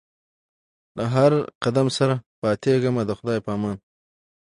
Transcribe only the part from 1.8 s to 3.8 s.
سره پاتېږمه د خدای په امان